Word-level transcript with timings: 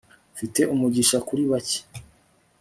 mfite 0.33 0.61
umugisha 0.73 1.17
kuri 1.27 1.43
bake 1.51 1.79